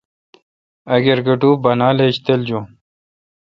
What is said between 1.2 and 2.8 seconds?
کٹو بانال ایج تِل جون۔